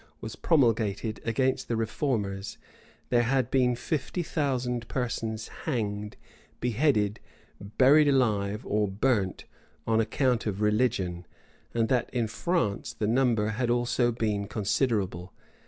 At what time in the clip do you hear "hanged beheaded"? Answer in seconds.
5.65-7.19